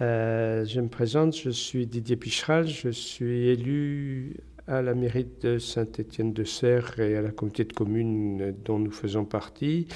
[0.00, 5.58] Euh, je me présente, je suis Didier Picheral, je suis élu à la mairie de
[5.58, 9.88] Saint-Étienne-de-Serre et à la communauté de communes dont nous faisons partie.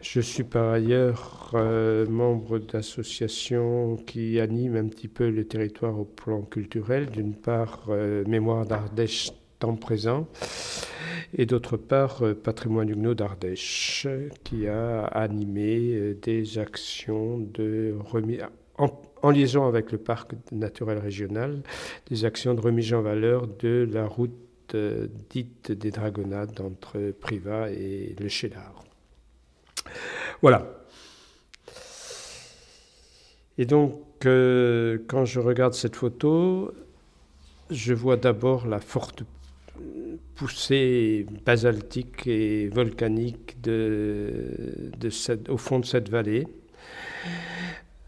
[0.00, 6.04] Je suis par ailleurs euh, membre d'associations qui animent un petit peu le territoire au
[6.04, 7.06] plan culturel.
[7.06, 10.28] D'une part, euh, Mémoire d'Ardèche temps présent
[11.36, 14.06] et d'autre part Patrimoine Huguenot d'Ardèche
[14.44, 18.42] qui a animé des actions de remise
[18.78, 18.90] en,
[19.30, 21.62] liaison avec le parc naturel régional,
[22.08, 24.32] des actions de remise en valeur de la route
[24.74, 28.84] euh, dite des Dragonnades entre Privas et le Chédard.
[30.42, 30.84] Voilà.
[33.58, 36.72] Et donc, euh, quand je regarde cette photo,
[37.70, 39.22] je vois d'abord la forte
[40.34, 43.56] poussée basaltique et volcanique
[45.48, 46.46] au fond de cette vallée.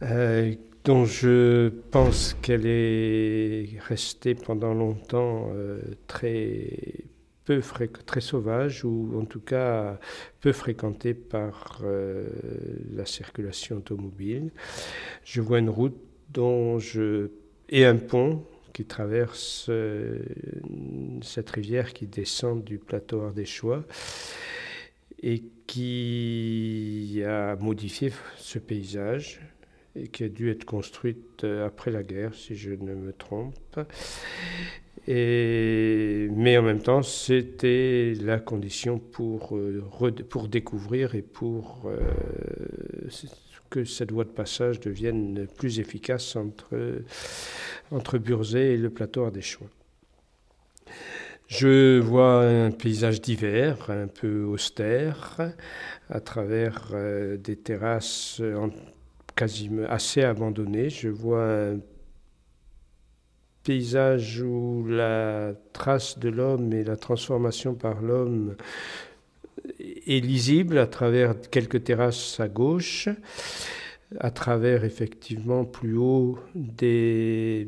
[0.02, 0.54] Euh,
[0.86, 6.70] dont je pense qu'elle est restée pendant longtemps euh, très
[7.45, 7.60] peu
[8.06, 9.98] très sauvage ou en tout cas
[10.40, 12.29] peu fréquentée par euh,
[12.92, 14.52] la circulation automobile.
[15.24, 15.98] Je vois une route
[17.68, 19.70] et un pont qui traverse
[21.23, 23.84] cette rivière qui descend du plateau ardéchois
[25.23, 29.40] et qui a modifié ce paysage
[29.96, 33.78] et qui a dû être construite euh, après la guerre, si je ne me trompe.
[35.08, 39.84] Mais en même temps, c'était la condition pour, euh,
[40.28, 41.98] pour découvrir et pour euh,
[43.70, 47.02] que cette voie de passage devienne plus efficace entre,
[47.90, 49.68] entre Burzet et le plateau ardéchois.
[51.46, 55.52] Je vois un paysage d'hiver, un peu austère,
[56.10, 56.92] à travers
[57.38, 58.42] des terrasses
[59.37, 60.90] quasiment assez abandonné.
[60.90, 61.79] Je vois un
[63.62, 68.56] paysage où la trace de l'homme et la transformation par l'homme
[69.80, 73.08] est lisible à travers quelques terrasses à gauche,
[74.20, 77.66] à travers effectivement plus haut des,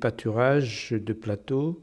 [0.00, 1.80] pâturages de plateaux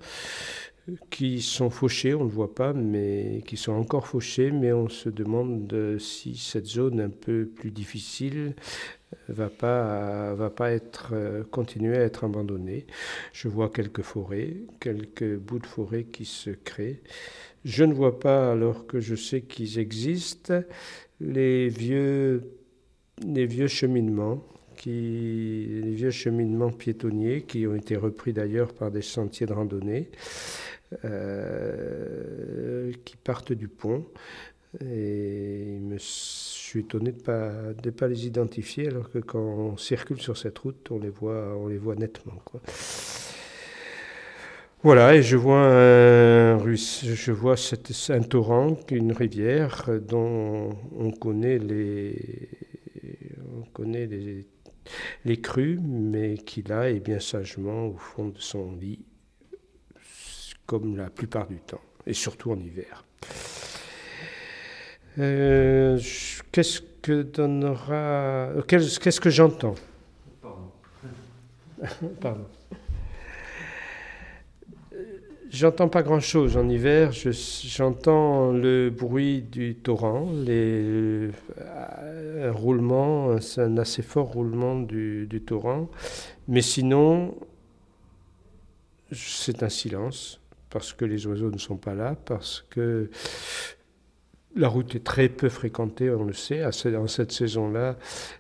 [1.10, 4.90] qui sont fauchés, on ne le voit pas, mais qui sont encore fauchés, mais on
[4.90, 8.54] se demande si cette zone un peu plus difficile
[9.30, 11.14] va pas va pas être
[11.52, 12.86] continuer à être abandonnée.
[13.34, 17.02] Je vois quelques forêts, quelques bouts de forêt qui se créent.
[17.64, 20.62] Je ne vois pas, alors que je sais qu'ils existent,
[21.20, 22.44] les vieux
[23.26, 24.44] les vieux cheminements
[24.76, 30.10] qui, les vieux cheminements piétonniers qui ont été repris d'ailleurs par des sentiers de randonnée.
[31.04, 34.06] Euh, qui partent du pont.
[34.82, 37.52] Et je suis étonné de ne pas,
[37.82, 41.56] de pas les identifier, alors que quand on circule sur cette route, on les voit,
[41.58, 42.40] on les voit nettement.
[42.44, 42.62] Quoi.
[44.84, 51.58] Voilà, et je vois un, je vois cette, un torrent, une rivière dont on connaît
[51.58, 52.50] les,
[53.58, 54.46] on connaît les,
[55.24, 59.06] les crues, mais qui là est bien sagement au fond de son lit
[60.66, 63.04] comme la plupart du temps, et surtout en hiver.
[65.18, 66.00] Euh,
[66.52, 68.50] qu'est-ce que donnera.
[68.68, 69.76] Qu'est-ce que j'entends?
[70.42, 70.72] Pardon.
[72.22, 72.46] Pardon.
[75.50, 77.12] J'entends pas grand-chose en hiver.
[77.14, 81.30] J'entends le bruit du torrent, les,
[82.42, 85.88] un roulement, un assez fort roulement du, du torrent.
[86.50, 87.36] Mais sinon,
[89.14, 90.42] c'est un silence
[90.76, 93.10] parce que les oiseaux ne sont pas là, parce que
[94.58, 97.96] la route est très peu fréquentée, on le sait, en cette saison-là.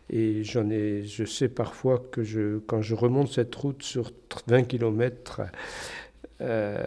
[0.09, 4.11] Et j'en ai, je sais parfois que je, quand je remonte cette route sur
[4.47, 5.43] 20 km,
[6.41, 6.85] euh,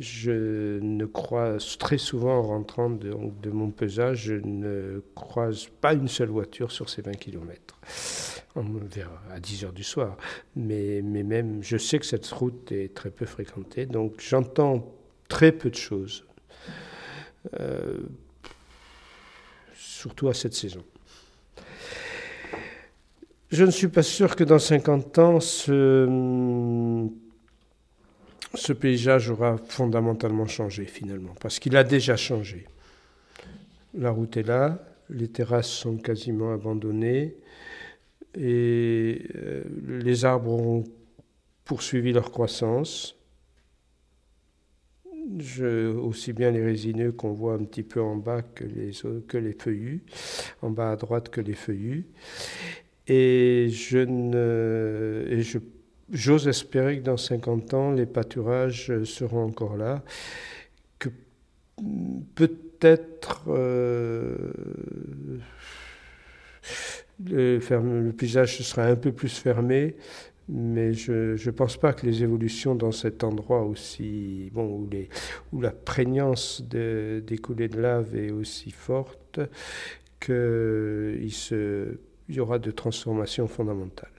[0.00, 5.92] je ne croise très souvent en rentrant de, de, mon pesage, je ne croise pas
[5.94, 7.78] une seule voiture sur ces 20 km
[8.56, 10.16] vers à 10 heures du soir.
[10.56, 14.94] Mais, même, je sais que cette route est très peu fréquentée, donc j'entends
[15.28, 16.24] très peu de choses,
[17.60, 17.98] euh,
[19.74, 20.84] surtout à cette saison.
[23.50, 27.08] Je ne suis pas sûr que dans 50 ans, ce
[28.78, 32.66] paysage aura fondamentalement changé finalement, parce qu'il a déjà changé.
[33.94, 34.78] La route est là,
[35.08, 37.36] les terrasses sont quasiment abandonnées,
[38.34, 39.62] et euh,
[40.00, 40.84] les arbres ont
[41.64, 43.16] poursuivi leur croissance.
[45.38, 48.92] Je, aussi bien les résineux qu'on voit un petit peu en bas que les,
[49.26, 50.02] que les feuillus,
[50.62, 52.06] en bas à droite que les feuillus.
[53.06, 53.68] Et
[56.10, 60.02] j'ose espérer que dans 50 ans, les pâturages seront encore là,
[60.98, 61.10] que
[62.34, 64.36] peut-être euh,
[67.24, 69.96] le, le, paysage sera un peu plus fermé,
[70.48, 75.08] mais je ne pense pas que les évolutions dans cet endroit aussi, bon, où, les,
[75.52, 79.40] où la prégnance de, des coulées de lave est aussi forte,
[80.20, 81.28] qu'il
[82.28, 84.10] il y aura de transformations fondamentales.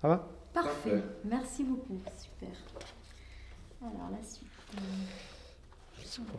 [0.00, 0.28] Ça va?
[0.52, 1.02] Parfait.
[1.24, 2.00] Merci beaucoup.
[2.16, 2.50] Super.
[3.80, 4.48] Alors la suite.
[4.76, 6.38] Euh,